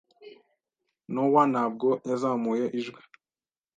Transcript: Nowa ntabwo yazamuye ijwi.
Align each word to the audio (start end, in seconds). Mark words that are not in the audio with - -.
Nowa 1.13 1.41
ntabwo 1.51 1.87
yazamuye 2.09 2.65
ijwi. 2.79 3.01